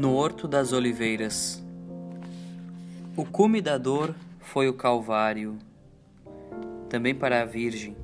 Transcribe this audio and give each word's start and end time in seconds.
No 0.00 0.14
Horto 0.14 0.48
das 0.48 0.72
Oliveiras. 0.72 1.62
O 3.14 3.22
cume 3.22 3.60
da 3.60 3.76
dor 3.76 4.14
foi 4.38 4.66
o 4.66 4.72
Calvário, 4.72 5.58
também 6.88 7.14
para 7.14 7.42
a 7.42 7.44
Virgem. 7.44 7.94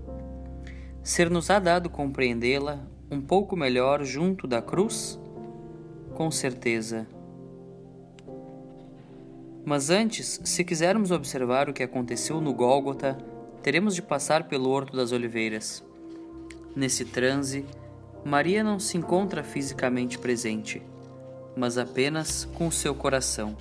Ser-nos-á 1.02 1.58
dado 1.58 1.88
compreendê-la 1.88 2.80
um 3.10 3.18
pouco 3.18 3.56
melhor 3.56 4.04
junto 4.04 4.46
da 4.46 4.60
cruz? 4.60 5.18
Com 6.12 6.30
certeza. 6.30 7.06
Mas 9.64 9.88
antes, 9.88 10.38
se 10.44 10.64
quisermos 10.64 11.10
observar 11.10 11.70
o 11.70 11.72
que 11.72 11.82
aconteceu 11.82 12.42
no 12.42 12.52
Gólgota, 12.52 13.16
teremos 13.62 13.94
de 13.94 14.02
passar 14.02 14.48
pelo 14.48 14.68
Horto 14.68 14.94
das 14.94 15.12
Oliveiras. 15.12 15.82
Nesse 16.76 17.06
transe, 17.06 17.64
Maria 18.22 18.62
não 18.62 18.78
se 18.78 18.98
encontra 18.98 19.42
fisicamente 19.42 20.18
presente 20.18 20.82
mas 21.56 21.78
apenas 21.78 22.44
com 22.54 22.66
o 22.68 22.72
seu 22.72 22.94
coração. 22.94 23.56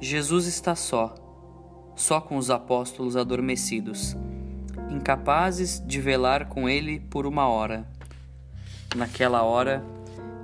Jesus 0.00 0.46
está 0.46 0.76
só, 0.76 1.14
só 1.96 2.20
com 2.20 2.36
os 2.36 2.50
apóstolos 2.50 3.16
adormecidos, 3.16 4.14
incapazes 4.90 5.82
de 5.84 6.00
velar 6.00 6.48
com 6.48 6.68
ele 6.68 7.00
por 7.00 7.26
uma 7.26 7.48
hora, 7.48 7.88
naquela 8.94 9.42
hora 9.42 9.82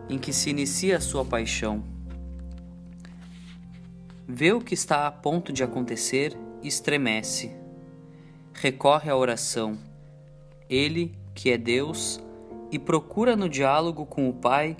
em 0.09 0.19
que 0.19 0.33
se 0.33 0.51
inicia 0.51 0.97
a 0.97 1.01
sua 1.01 1.25
paixão. 1.25 1.85
Vê 4.27 4.53
o 4.53 4.61
que 4.61 4.75
está 4.75 5.07
a 5.07 5.11
ponto 5.11 5.53
de 5.53 5.63
acontecer 5.63 6.37
e 6.63 6.69
estremece. 6.69 7.53
Recorre 8.55 9.11
à 9.11 9.17
oração. 9.17 9.77
Ele, 10.69 11.15
que 11.35 11.51
é 11.51 11.59
Deus, 11.59 12.21
e 12.73 12.79
procura 12.79 13.37
no 13.37 13.49
diálogo 13.49 14.07
com 14.07 14.29
o 14.29 14.33
Pai 14.33 14.77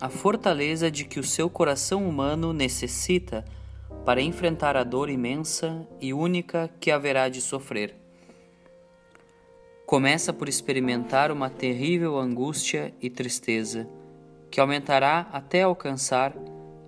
a 0.00 0.08
fortaleza 0.08 0.90
de 0.90 1.04
que 1.04 1.20
o 1.20 1.24
seu 1.24 1.50
coração 1.50 2.08
humano 2.08 2.54
necessita 2.54 3.44
para 4.02 4.22
enfrentar 4.22 4.74
a 4.74 4.82
dor 4.82 5.10
imensa 5.10 5.86
e 6.00 6.14
única 6.14 6.70
que 6.80 6.90
haverá 6.90 7.28
de 7.28 7.42
sofrer. 7.42 7.94
Começa 9.84 10.32
por 10.32 10.48
experimentar 10.48 11.30
uma 11.30 11.50
terrível 11.50 12.18
angústia 12.18 12.94
e 12.98 13.10
tristeza, 13.10 13.86
que 14.50 14.58
aumentará 14.58 15.28
até 15.32 15.62
alcançar, 15.62 16.34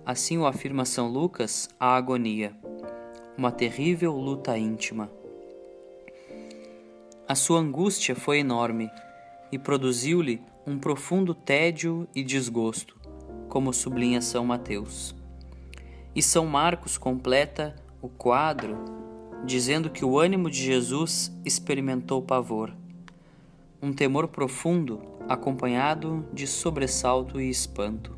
assim 0.03 0.39
o 0.39 0.47
afirma 0.47 0.83
São 0.83 1.07
Lucas, 1.07 1.69
a 1.79 1.95
agonia, 1.95 2.55
uma 3.37 3.51
terrível 3.51 4.13
luta 4.13 4.57
íntima. 4.57 5.11
A 7.27 7.35
sua 7.35 7.59
angústia 7.59 8.15
foi 8.15 8.39
enorme 8.39 8.89
e 9.51 9.59
produziu-lhe 9.59 10.41
um 10.65 10.79
profundo 10.79 11.35
tédio 11.35 12.07
e 12.15 12.23
desgosto 12.23 13.02
como 13.53 13.71
sublinha 13.71 14.19
São 14.19 14.43
Mateus. 14.43 15.15
E 16.15 16.23
São 16.23 16.47
Marcos 16.47 16.97
completa 16.97 17.75
o 18.01 18.09
quadro 18.09 18.75
dizendo 19.45 19.91
que 19.91 20.03
o 20.03 20.17
ânimo 20.17 20.49
de 20.49 20.57
Jesus 20.57 21.31
experimentou 21.45 22.19
pavor, 22.19 22.75
um 23.79 23.93
temor 23.93 24.27
profundo 24.27 25.03
acompanhado 25.29 26.27
de 26.33 26.47
sobressalto 26.47 27.39
e 27.39 27.47
espanto. 27.47 28.17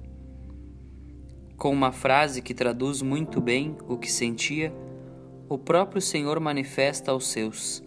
Com 1.58 1.73
uma 1.73 1.92
frase 1.92 2.42
que 2.42 2.53
traduz 2.53 3.02
muito 3.02 3.42
bem 3.42 3.75
o 3.89 3.97
que 3.97 4.09
sentia, 4.09 4.73
o 5.49 5.58
próprio 5.58 6.02
Senhor 6.02 6.39
manifesta 6.39 7.11
aos 7.11 7.27
seus: 7.27 7.83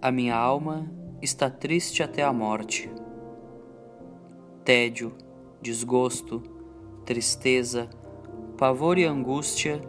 A 0.00 0.12
minha 0.12 0.36
alma 0.36 0.88
está 1.20 1.50
triste 1.50 2.00
até 2.00 2.22
a 2.22 2.32
morte. 2.32 2.88
Tédio, 4.64 5.12
desgosto, 5.60 6.59
tristeza, 7.10 7.90
pavor 8.56 8.96
e 8.96 9.04
angústia 9.04 9.80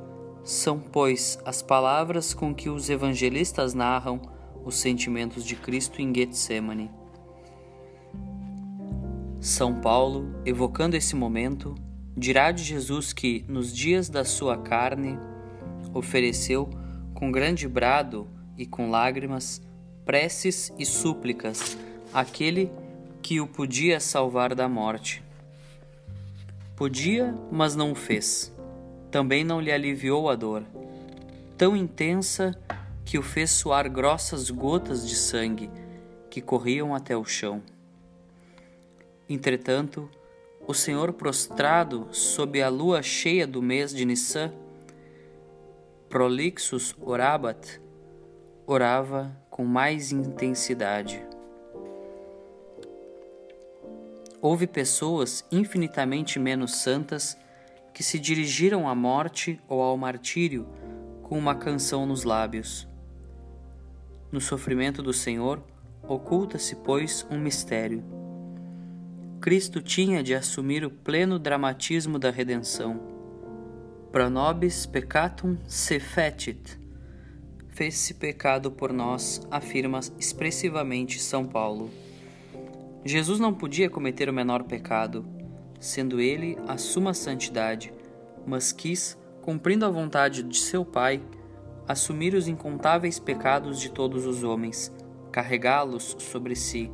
são, 0.43 0.79
pois, 0.79 1.37
as 1.45 1.61
palavras 1.61 2.33
com 2.33 2.51
que 2.51 2.67
os 2.67 2.89
evangelistas 2.89 3.75
narram 3.75 4.19
os 4.65 4.73
sentimentos 4.73 5.45
de 5.45 5.55
Cristo 5.55 6.01
em 6.01 6.11
Getsemane. 6.11 6.89
São 9.39 9.79
Paulo, 9.79 10.33
evocando 10.47 10.97
esse 10.97 11.15
momento, 11.15 11.75
dirá 12.17 12.51
de 12.51 12.63
Jesus 12.63 13.13
que, 13.13 13.45
nos 13.47 13.71
dias 13.71 14.09
da 14.09 14.25
sua 14.25 14.57
carne, 14.57 15.15
ofereceu 15.93 16.71
com 17.13 17.31
grande 17.31 17.67
brado 17.67 18.27
e 18.57 18.65
com 18.65 18.89
lágrimas 18.89 19.61
preces 20.03 20.73
e 20.75 20.87
súplicas 20.87 21.77
àquele 22.11 22.71
que 23.21 23.39
o 23.39 23.45
podia 23.45 23.99
salvar 23.99 24.55
da 24.55 24.67
morte. 24.67 25.23
Podia, 26.81 27.31
mas 27.51 27.75
não 27.75 27.91
o 27.91 27.95
fez. 27.95 28.51
Também 29.11 29.43
não 29.43 29.61
lhe 29.61 29.71
aliviou 29.71 30.31
a 30.31 30.35
dor, 30.35 30.63
tão 31.55 31.77
intensa 31.77 32.59
que 33.05 33.19
o 33.19 33.21
fez 33.21 33.51
suar 33.51 33.87
grossas 33.87 34.49
gotas 34.49 35.07
de 35.07 35.13
sangue 35.13 35.69
que 36.27 36.41
corriam 36.41 36.95
até 36.95 37.15
o 37.15 37.23
chão. 37.23 37.61
Entretanto, 39.29 40.09
o 40.67 40.73
Senhor 40.73 41.13
prostrado 41.13 42.07
sob 42.11 42.59
a 42.59 42.69
lua 42.69 43.03
cheia 43.03 43.45
do 43.45 43.61
mês 43.61 43.93
de 43.93 44.03
Nissan, 44.03 44.51
prolixus 46.09 46.95
orabat, 46.99 47.79
orava 48.65 49.31
com 49.51 49.63
mais 49.63 50.11
intensidade. 50.11 51.23
Houve 54.41 54.65
pessoas 54.65 55.45
infinitamente 55.51 56.39
menos 56.39 56.77
santas 56.77 57.37
que 57.93 58.01
se 58.01 58.17
dirigiram 58.17 58.89
à 58.89 58.95
morte 58.95 59.61
ou 59.67 59.81
ao 59.81 59.95
martírio 59.95 60.67
com 61.21 61.37
uma 61.37 61.53
canção 61.53 62.07
nos 62.07 62.23
lábios. 62.23 62.87
No 64.31 64.41
sofrimento 64.41 65.03
do 65.03 65.13
Senhor 65.13 65.63
oculta-se, 66.07 66.75
pois, 66.77 67.25
um 67.29 67.37
mistério. 67.37 68.03
Cristo 69.39 69.79
tinha 69.79 70.23
de 70.23 70.33
assumir 70.33 70.83
o 70.83 70.89
pleno 70.89 71.37
dramatismo 71.37 72.17
da 72.17 72.31
redenção. 72.31 72.99
Pro 74.11 74.27
nobis 74.27 74.87
peccatum 74.87 75.57
se 75.67 75.99
fecit. 75.99 76.79
Fez-se 77.69 78.15
pecado 78.15 78.71
por 78.71 78.91
nós, 78.91 79.45
afirma 79.51 79.99
expressivamente 80.17 81.19
São 81.19 81.45
Paulo. 81.45 81.91
Jesus 83.03 83.39
não 83.39 83.53
podia 83.53 83.89
cometer 83.89 84.29
o 84.29 84.33
menor 84.33 84.63
pecado, 84.63 85.25
sendo 85.79 86.21
ele 86.21 86.57
a 86.67 86.77
suma 86.77 87.13
santidade, 87.13 87.91
mas 88.45 88.71
quis, 88.71 89.17
cumprindo 89.41 89.85
a 89.85 89.89
vontade 89.89 90.43
de 90.43 90.57
seu 90.57 90.85
Pai, 90.85 91.21
assumir 91.87 92.35
os 92.35 92.47
incontáveis 92.47 93.19
pecados 93.19 93.79
de 93.79 93.89
todos 93.89 94.25
os 94.25 94.43
homens, 94.43 94.95
carregá-los 95.31 96.15
sobre 96.19 96.55
si, 96.55 96.91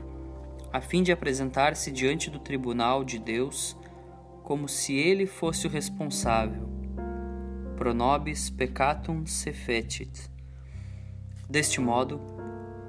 a 0.72 0.79
fim 0.79 1.03
de 1.03 1.12
apresentar-se 1.12 1.91
diante 1.91 2.29
do 2.29 2.39
tribunal 2.39 3.03
de 3.03 3.19
Deus 3.19 3.75
como 4.44 4.69
se 4.69 4.95
ele 4.95 5.25
fosse 5.25 5.68
o 5.68 5.69
responsável. 5.69 6.69
Pro 7.75 7.94
nobis 7.94 8.50
peccatum 8.50 9.25
se. 9.25 9.51
Deste 11.50 11.81
modo, 11.81 12.37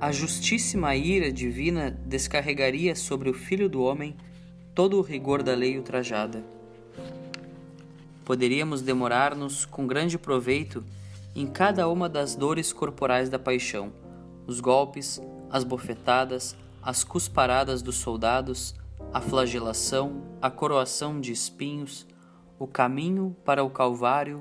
a 0.01 0.13
justíssima 0.13 0.95
ira 0.95 1.33
divina 1.33 1.91
descarregaria 1.91 2.95
sobre 2.95 3.29
o 3.29 3.35
Filho 3.35 3.69
do 3.69 3.83
Homem 3.83 4.17
todo 4.73 4.97
o 4.97 5.03
rigor 5.03 5.43
da 5.43 5.57
lei 5.57 5.77
ultrajada. 5.77 6.45
Poderíamos 8.25 8.81
demorar-nos 8.81 9.65
com 9.65 9.89
grande 9.89 10.17
proveito 10.17 10.85
em 11.35 11.49
cada 11.49 11.89
uma 11.89 12.09
das 12.09 12.37
dores 12.37 12.73
corporais 12.73 13.29
da 13.29 13.41
paixão, 13.41 13.93
os 14.47 14.61
golpes, 14.61 15.21
as 15.51 15.65
bofetadas, 15.65 16.57
as 16.81 17.03
cusparadas 17.03 17.83
dos 17.83 17.97
soldados, 17.97 18.77
a 19.13 19.21
flagelação, 19.21 20.23
a 20.41 20.49
coroação 20.49 21.21
de 21.21 21.33
espinhos, 21.33 22.07
o 22.57 22.69
caminho 22.69 23.37
para 23.45 23.65
o 23.65 23.71
Calvário 23.71 24.39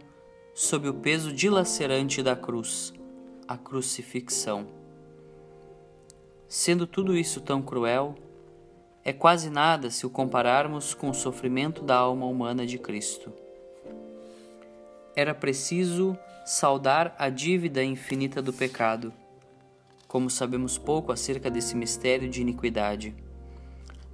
sob 0.53 0.87
o 0.87 0.93
peso 0.93 1.33
dilacerante 1.33 2.21
da 2.21 2.35
cruz, 2.35 2.93
a 3.47 3.57
crucifixão. 3.57 4.76
Sendo 6.49 6.87
tudo 6.87 7.17
isso 7.17 7.41
tão 7.41 7.61
cruel, 7.61 8.15
é 9.03 9.11
quase 9.11 9.49
nada 9.49 9.89
se 9.89 10.05
o 10.05 10.09
compararmos 10.09 10.93
com 10.93 11.09
o 11.09 11.13
sofrimento 11.13 11.83
da 11.83 11.95
alma 11.95 12.25
humana 12.25 12.65
de 12.65 12.77
Cristo. 12.77 13.33
Era 15.13 15.33
preciso 15.33 16.17
saldar 16.45 17.13
a 17.19 17.29
dívida 17.29 17.83
infinita 17.83 18.41
do 18.41 18.53
pecado, 18.53 19.11
como 20.07 20.29
sabemos 20.29 20.77
pouco 20.77 21.11
acerca 21.11 21.49
desse 21.49 21.75
mistério 21.75 22.29
de 22.29 22.39
iniquidade. 22.39 23.13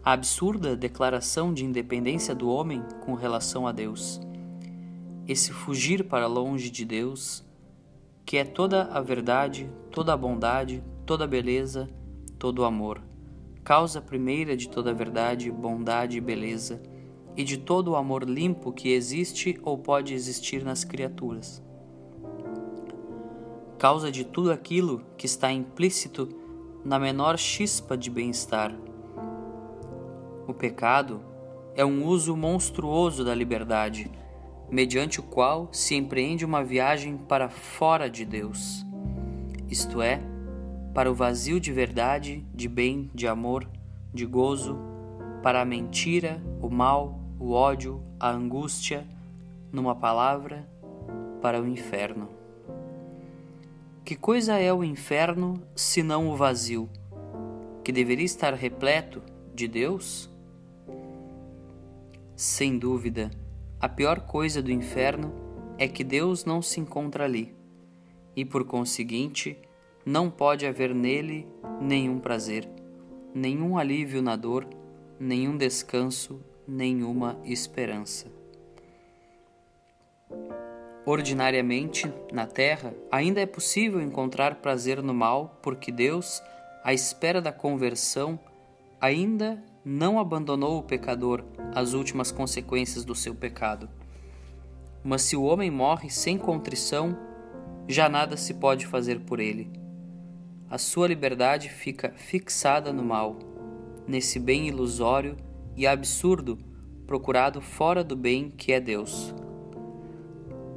A 0.03 0.13
absurda 0.13 0.75
declaração 0.75 1.53
de 1.53 1.63
independência 1.63 2.33
do 2.33 2.49
homem 2.49 2.83
com 3.05 3.13
relação 3.13 3.67
a 3.67 3.71
Deus. 3.71 4.19
Esse 5.27 5.53
fugir 5.53 6.05
para 6.05 6.25
longe 6.25 6.71
de 6.71 6.83
Deus, 6.83 7.43
que 8.25 8.37
é 8.37 8.43
toda 8.43 8.85
a 8.85 8.99
verdade, 9.01 9.69
toda 9.91 10.13
a 10.13 10.17
bondade, 10.17 10.83
toda 11.05 11.25
a 11.25 11.27
beleza, 11.27 11.87
todo 12.43 12.65
amor, 12.65 13.01
causa 13.63 14.01
primeira 14.01 14.57
de 14.57 14.67
toda 14.67 14.93
verdade, 14.93 15.49
bondade 15.49 16.17
e 16.17 16.19
beleza, 16.19 16.83
e 17.37 17.41
de 17.45 17.57
todo 17.57 17.91
o 17.91 17.95
amor 17.95 18.23
limpo 18.25 18.73
que 18.73 18.91
existe 18.91 19.57
ou 19.63 19.77
pode 19.77 20.13
existir 20.13 20.61
nas 20.61 20.83
criaturas. 20.83 21.63
Causa 23.77 24.11
de 24.11 24.25
tudo 24.25 24.51
aquilo 24.51 25.05
que 25.17 25.25
está 25.25 25.53
implícito 25.53 26.27
na 26.83 26.99
menor 26.99 27.37
chispa 27.37 27.95
de 27.95 28.09
bem-estar. 28.09 28.77
O 30.45 30.53
pecado 30.53 31.21
é 31.75 31.85
um 31.85 32.05
uso 32.05 32.35
monstruoso 32.35 33.23
da 33.23 33.33
liberdade, 33.33 34.11
mediante 34.69 35.21
o 35.21 35.23
qual 35.23 35.69
se 35.71 35.95
empreende 35.95 36.43
uma 36.43 36.61
viagem 36.61 37.15
para 37.15 37.47
fora 37.47 38.09
de 38.09 38.25
Deus, 38.25 38.85
isto 39.69 40.01
é, 40.01 40.32
para 40.93 41.11
o 41.11 41.15
vazio 41.15 41.59
de 41.59 41.71
verdade, 41.71 42.45
de 42.53 42.67
bem, 42.67 43.09
de 43.13 43.27
amor, 43.27 43.67
de 44.13 44.25
gozo, 44.25 44.77
para 45.41 45.61
a 45.61 45.65
mentira, 45.65 46.41
o 46.61 46.69
mal, 46.69 47.19
o 47.39 47.51
ódio, 47.51 48.01
a 48.19 48.29
angústia, 48.29 49.05
numa 49.71 49.95
palavra, 49.95 50.67
para 51.41 51.59
o 51.59 51.67
inferno. 51.67 52.29
Que 54.05 54.15
coisa 54.15 54.59
é 54.59 54.71
o 54.71 54.83
inferno 54.83 55.61
senão 55.75 56.29
o 56.29 56.35
vazio, 56.35 56.87
que 57.83 57.91
deveria 57.91 58.25
estar 58.25 58.53
repleto 58.53 59.21
de 59.53 59.67
Deus? 59.67 60.29
Sem 62.35 62.77
dúvida, 62.77 63.31
a 63.79 63.89
pior 63.89 64.21
coisa 64.21 64.61
do 64.61 64.71
inferno 64.71 65.33
é 65.77 65.87
que 65.87 66.03
Deus 66.03 66.45
não 66.45 66.61
se 66.61 66.79
encontra 66.79 67.23
ali, 67.23 67.55
e 68.35 68.45
por 68.45 68.63
conseguinte, 68.63 69.57
não 70.05 70.29
pode 70.29 70.65
haver 70.65 70.93
nele 70.93 71.47
nenhum 71.79 72.19
prazer, 72.19 72.67
nenhum 73.33 73.77
alívio 73.77 74.21
na 74.21 74.35
dor, 74.35 74.67
nenhum 75.19 75.57
descanso, 75.57 76.41
nenhuma 76.67 77.39
esperança. 77.45 78.27
Ordinariamente, 81.05 82.11
na 82.31 82.45
terra, 82.45 82.93
ainda 83.11 83.41
é 83.41 83.45
possível 83.45 84.01
encontrar 84.01 84.55
prazer 84.55 85.01
no 85.01 85.13
mal, 85.13 85.59
porque 85.61 85.91
Deus, 85.91 86.41
à 86.83 86.93
espera 86.93 87.41
da 87.41 87.51
conversão, 87.51 88.39
ainda 89.01 89.61
não 89.83 90.17
abandonou 90.17 90.79
o 90.79 90.83
pecador 90.83 91.43
às 91.75 91.93
últimas 91.93 92.31
consequências 92.31 93.03
do 93.03 93.13
seu 93.13 93.35
pecado. 93.35 93.89
Mas 95.03 95.23
se 95.23 95.35
o 95.35 95.43
homem 95.43 95.69
morre 95.69 96.09
sem 96.09 96.37
contrição, 96.37 97.17
já 97.85 98.07
nada 98.07 98.37
se 98.37 98.53
pode 98.53 98.87
fazer 98.87 99.19
por 99.19 99.41
ele. 99.41 99.82
A 100.73 100.79
sua 100.79 101.07
liberdade 101.07 101.69
fica 101.69 102.11
fixada 102.15 102.91
no 102.91 103.03
mal, 103.03 103.37
nesse 104.07 104.39
bem 104.39 104.67
ilusório 104.67 105.37
e 105.77 105.85
absurdo 105.85 106.57
procurado 107.05 107.61
fora 107.61 108.03
do 108.03 108.15
bem 108.15 108.49
que 108.49 108.73
é 108.73 108.79
Deus. 108.79 109.35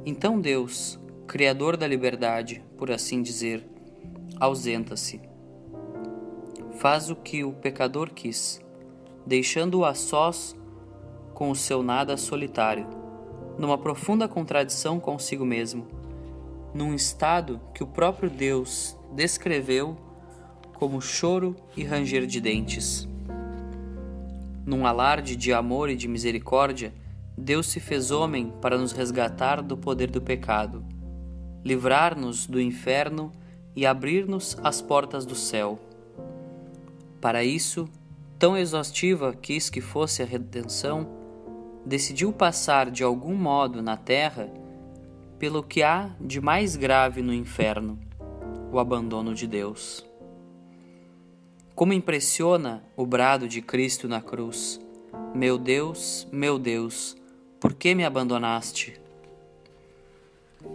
Então 0.05 0.39
Deus, 0.39 0.99
Criador 1.25 1.75
da 1.75 1.87
liberdade, 1.87 2.63
por 2.77 2.91
assim 2.91 3.23
dizer, 3.23 3.67
ausenta-se. 4.39 5.19
Faz 6.73 7.09
o 7.09 7.15
que 7.15 7.43
o 7.43 7.53
pecador 7.53 8.11
quis 8.11 8.61
deixando-o 9.25 9.83
a 9.83 9.95
sós 9.95 10.55
com 11.33 11.49
o 11.49 11.55
seu 11.55 11.81
nada 11.81 12.15
solitário, 12.17 12.85
numa 13.57 13.79
profunda 13.79 14.27
contradição 14.27 14.99
consigo 14.99 15.43
mesmo, 15.43 15.87
num 16.71 16.93
estado 16.93 17.59
que 17.73 17.81
o 17.81 17.87
próprio 17.87 18.29
Deus 18.29 18.95
descreveu 19.17 19.97
como 20.75 21.01
choro 21.01 21.55
e 21.75 21.83
ranger 21.83 22.27
de 22.27 22.39
dentes. 22.39 23.09
Num 24.63 24.85
alarde 24.85 25.35
de 25.35 25.51
amor 25.51 25.89
e 25.89 25.95
de 25.95 26.07
misericórdia, 26.07 26.93
Deus 27.35 27.65
se 27.65 27.79
fez 27.79 28.11
homem 28.11 28.53
para 28.61 28.77
nos 28.77 28.91
resgatar 28.91 29.63
do 29.63 29.75
poder 29.75 30.11
do 30.11 30.21
pecado, 30.21 30.85
livrar-nos 31.65 32.45
do 32.45 32.61
inferno 32.61 33.31
e 33.75 33.87
abrir-nos 33.87 34.55
as 34.63 34.83
portas 34.83 35.25
do 35.25 35.33
céu. 35.33 35.79
Para 37.19 37.43
isso, 37.43 37.89
tão 38.37 38.55
exaustiva 38.55 39.33
quis 39.33 39.67
que 39.67 39.81
fosse 39.81 40.21
a 40.21 40.27
redenção, 40.27 41.09
decidiu 41.83 42.31
passar 42.31 42.91
de 42.91 43.03
algum 43.03 43.33
modo 43.33 43.81
na 43.81 43.97
terra 43.97 44.47
pelo 45.39 45.63
que 45.63 45.81
há 45.81 46.11
de 46.21 46.39
mais 46.39 46.75
grave 46.75 47.23
no 47.23 47.33
inferno, 47.33 47.97
o 48.77 48.79
abandono 48.79 49.33
de 49.33 49.47
Deus. 49.47 50.05
Como 51.75 51.93
impressiona 51.93 52.83
o 52.95 53.05
brado 53.05 53.47
de 53.47 53.61
Cristo 53.61 54.07
na 54.07 54.21
cruz: 54.21 54.79
Meu 55.33 55.57
Deus, 55.57 56.27
meu 56.31 56.57
Deus, 56.57 57.15
por 57.59 57.73
que 57.73 57.93
me 57.93 58.05
abandonaste? 58.05 58.99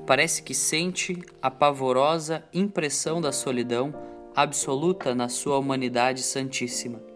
Parece 0.06 0.42
que 0.42 0.54
sente 0.54 1.20
a 1.40 1.50
pavorosa 1.50 2.44
impressão 2.52 3.20
da 3.20 3.32
solidão 3.32 3.92
absoluta 4.34 5.14
na 5.14 5.28
sua 5.28 5.58
humanidade 5.58 6.22
santíssima 6.22 7.12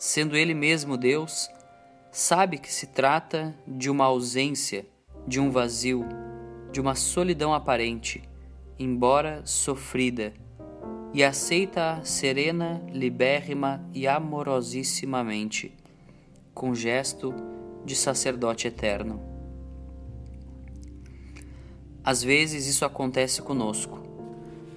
sendo 0.00 0.34
Ele 0.34 0.54
mesmo 0.54 0.96
Deus, 0.96 1.50
sabe 2.10 2.56
que 2.56 2.72
se 2.72 2.86
trata 2.86 3.54
de 3.68 3.90
uma 3.90 4.06
ausência, 4.06 4.86
de 5.26 5.38
um 5.38 5.50
vazio, 5.50 6.08
de 6.72 6.80
uma 6.80 6.94
solidão 6.94 7.52
aparente, 7.52 8.22
embora 8.82 9.42
sofrida, 9.44 10.32
e 11.12 11.22
aceita-a 11.22 12.02
serena, 12.02 12.82
libérrima 12.90 13.84
e 13.92 14.08
amorosissimamente, 14.08 15.74
com 16.54 16.74
gesto 16.74 17.34
de 17.84 17.94
sacerdote 17.94 18.66
eterno. 18.68 19.20
Às 22.02 22.22
vezes 22.22 22.66
isso 22.66 22.86
acontece 22.86 23.42
conosco. 23.42 24.00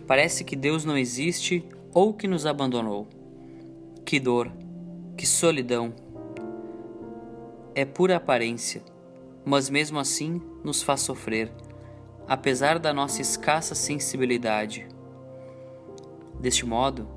Parece 0.06 0.44
que 0.44 0.56
Deus 0.56 0.84
não 0.84 0.98
existe 0.98 1.64
ou 1.94 2.14
que 2.14 2.28
nos 2.28 2.46
abandonou. 2.46 3.08
Que 4.06 4.20
dor! 4.20 4.52
Que 5.16 5.26
solidão! 5.26 5.94
É 7.74 7.86
pura 7.86 8.18
aparência, 8.18 8.84
mas 9.46 9.70
mesmo 9.70 9.98
assim 9.98 10.42
nos 10.62 10.84
faz 10.84 11.02
sofrer, 11.02 11.52
apesar 12.28 12.80
da 12.80 12.94
nossa 12.94 13.22
escassa 13.22 13.76
sensibilidade. 13.76 14.88
Deste 16.40 16.66
modo, 16.66 17.08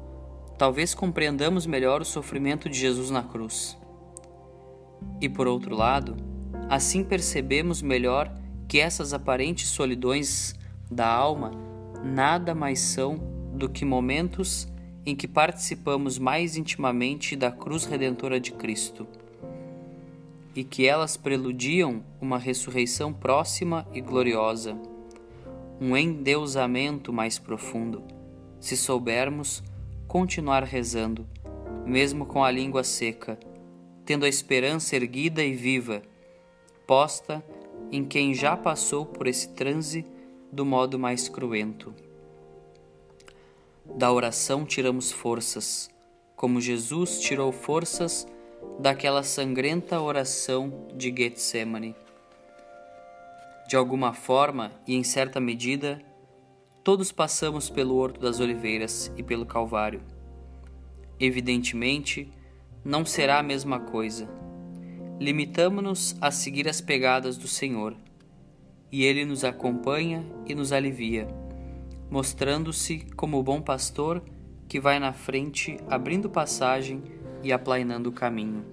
talvez 0.59 0.95
compreendamos 0.95 1.67
melhor 1.67 2.01
o 2.01 2.05
sofrimento 2.05 2.69
de 2.69 2.79
Jesus 2.79 3.11
na 3.11 3.23
cruz. 3.23 3.77
E 5.21 5.29
por 5.29 5.47
outro 5.47 5.75
lado, 5.75 6.17
assim 6.69 7.05
percebemos 7.05 7.83
melhor 7.83 8.33
que 8.69 8.81
essas 8.81 9.13
aparentes 9.13 9.69
solidões 9.69 10.55
da 10.91 11.07
alma 11.07 11.53
nada 12.03 12.55
mais 12.55 12.81
são 12.81 13.19
do 13.53 13.69
que 13.69 13.85
momentos 13.85 14.69
em 15.05 15.15
que 15.15 15.29
participamos 15.29 16.19
mais 16.19 16.57
intimamente 16.57 17.37
da 17.37 17.51
cruz 17.51 17.85
redentora 17.85 18.41
de 18.41 18.53
Cristo 18.53 19.07
e 20.55 20.65
que 20.65 20.87
elas 20.87 21.17
preludiam 21.17 22.03
uma 22.21 22.39
ressurreição 22.39 23.13
próxima 23.13 23.87
e 23.93 24.01
gloriosa, 24.01 24.77
um 25.81 25.97
endeusamento 25.97 27.13
mais 27.13 27.39
profundo, 27.39 28.03
se 28.59 28.77
soubermos 28.77 29.63
continuar 30.09 30.65
rezando, 30.65 31.27
mesmo 31.85 32.25
com 32.25 32.43
a 32.43 32.51
língua 32.51 32.83
seca, 32.83 33.39
tendo 34.05 34.25
a 34.25 34.29
esperança 34.29 34.97
erguida 34.97 35.45
e 35.45 35.53
viva, 35.53 36.03
posta 36.87 37.45
em 37.93 38.05
quem 38.05 38.33
já 38.33 38.57
passou 38.57 39.05
por 39.05 39.27
esse 39.27 39.49
transe 39.49 40.07
do 40.51 40.65
modo 40.65 40.99
mais 40.99 41.29
cruento. 41.29 41.95
Da 43.85 44.11
oração 44.11 44.65
tiramos 44.65 45.13
forças, 45.13 45.91
como 46.35 46.61
Jesus 46.61 47.21
tirou 47.21 47.53
forças 47.53 48.27
daquela 48.79 49.23
sangrenta 49.23 50.01
oração 50.01 50.89
de 50.95 51.15
Getsemane. 51.15 51.95
De 53.69 53.77
alguma 53.77 54.13
forma 54.13 54.73
e 54.87 54.95
em 54.95 55.03
certa 55.03 55.41
medida, 55.41 56.01
todos 56.85 57.11
passamos 57.11 57.69
pelo 57.69 57.97
Horto 57.97 58.21
das 58.21 58.41
Oliveiras 58.41 59.13
e 59.17 59.23
pelo 59.23 59.45
Calvário. 59.45 60.03
Evidentemente, 61.19 62.31
não 62.85 63.05
será 63.05 63.39
a 63.39 63.43
mesma 63.43 63.81
coisa. 63.81 64.29
Limitamo-nos 65.19 66.17
a 66.21 66.31
seguir 66.31 66.69
as 66.69 66.81
pegadas 66.81 67.37
do 67.37 67.49
Senhor, 67.49 67.97
e 68.93 69.05
Ele 69.05 69.25
nos 69.25 69.45
acompanha 69.45 70.25
e 70.47 70.55
nos 70.55 70.73
alivia 70.73 71.27
mostrando-se 72.11 73.01
como 73.17 73.39
o 73.39 73.43
bom 73.43 73.61
pastor 73.61 74.23
que 74.69 74.81
vai 74.81 74.99
na 74.99 75.13
frente 75.13 75.77
abrindo 75.89 76.31
passagem 76.31 77.03
e 77.43 77.53
aplainando 77.53 78.11
o 78.11 78.13
caminho. 78.13 78.65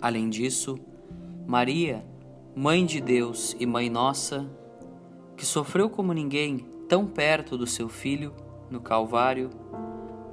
Além 0.00 0.28
disso, 0.28 0.78
Maria, 1.46 2.04
Mãe 2.54 2.84
de 2.84 3.00
Deus 3.00 3.56
e 3.58 3.64
Mãe 3.64 3.88
Nossa, 3.88 4.46
que 5.38 5.46
sofreu 5.46 5.88
como 5.88 6.12
ninguém 6.12 6.58
tão 6.86 7.06
perto 7.06 7.56
do 7.56 7.66
seu 7.66 7.88
Filho 7.88 8.34
no 8.70 8.78
Calvário, 8.78 9.48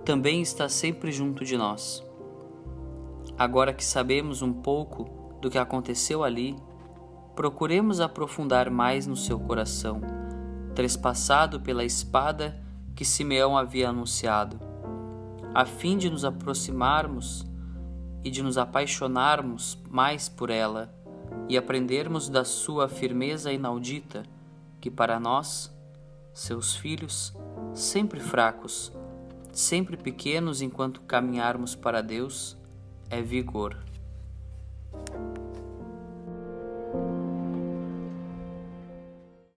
também 0.03 0.41
está 0.41 0.67
sempre 0.67 1.13
junto 1.13 1.45
de 1.45 1.55
nós. 1.55 2.05
Agora 3.37 3.71
que 3.71 3.85
sabemos 3.85 4.41
um 4.41 4.51
pouco 4.51 5.05
do 5.39 5.49
que 5.49 5.57
aconteceu 5.57 6.21
ali, 6.21 6.57
procuremos 7.37 8.01
aprofundar 8.01 8.69
mais 8.69 9.07
no 9.07 9.15
seu 9.15 9.39
coração, 9.39 10.01
trespassado 10.75 11.61
pela 11.61 11.85
espada 11.85 12.61
que 12.97 13.05
Simeão 13.05 13.57
havia 13.57 13.87
anunciado, 13.87 14.59
a 15.53 15.65
fim 15.65 15.97
de 15.97 16.09
nos 16.09 16.25
aproximarmos 16.25 17.47
e 18.25 18.29
de 18.29 18.43
nos 18.43 18.57
apaixonarmos 18.57 19.81
mais 19.89 20.27
por 20.27 20.49
ela 20.49 20.98
e 21.49 21.57
aprendermos 21.57 22.29
da 22.29 22.45
sua 22.45 22.87
firmeza 22.87 23.51
inaudita, 23.51 24.23
que 24.79 24.91
para 24.91 25.19
nós, 25.19 25.75
seus 26.31 26.75
filhos, 26.75 27.35
sempre 27.73 28.19
fracos, 28.19 28.93
sempre 29.51 29.97
pequenos 29.97 30.61
enquanto 30.61 31.01
caminharmos 31.01 31.75
para 31.75 32.01
Deus, 32.01 32.55
é 33.09 33.19
vigor. 33.19 33.88